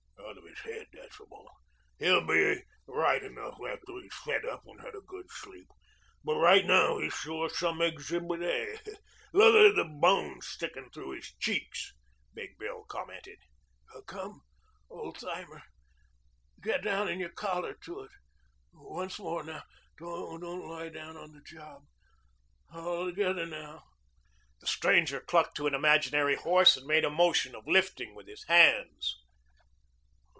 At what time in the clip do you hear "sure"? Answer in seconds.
7.13-7.49